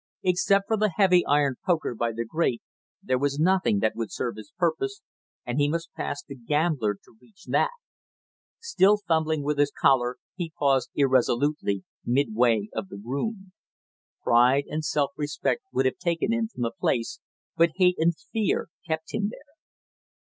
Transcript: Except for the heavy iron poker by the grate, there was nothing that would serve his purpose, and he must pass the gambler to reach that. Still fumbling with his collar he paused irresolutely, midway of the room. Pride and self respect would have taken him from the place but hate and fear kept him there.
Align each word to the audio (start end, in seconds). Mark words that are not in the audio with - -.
Except 0.23 0.65
for 0.67 0.77
the 0.77 0.89
heavy 0.95 1.23
iron 1.27 1.57
poker 1.63 1.93
by 1.93 2.11
the 2.11 2.25
grate, 2.25 2.63
there 3.03 3.19
was 3.19 3.37
nothing 3.37 3.77
that 3.81 3.95
would 3.95 4.11
serve 4.11 4.35
his 4.35 4.51
purpose, 4.57 5.03
and 5.45 5.59
he 5.59 5.69
must 5.69 5.93
pass 5.93 6.23
the 6.23 6.33
gambler 6.33 6.95
to 6.95 7.15
reach 7.21 7.45
that. 7.49 7.69
Still 8.59 8.97
fumbling 9.07 9.43
with 9.43 9.59
his 9.59 9.69
collar 9.79 10.17
he 10.33 10.51
paused 10.57 10.89
irresolutely, 10.95 11.83
midway 12.03 12.67
of 12.73 12.87
the 12.87 12.97
room. 12.97 13.51
Pride 14.23 14.63
and 14.67 14.83
self 14.83 15.11
respect 15.17 15.61
would 15.71 15.85
have 15.85 15.97
taken 15.99 16.33
him 16.33 16.47
from 16.47 16.63
the 16.63 16.71
place 16.71 17.19
but 17.55 17.69
hate 17.75 17.99
and 17.99 18.15
fear 18.33 18.69
kept 18.87 19.13
him 19.13 19.29
there. 19.29 19.53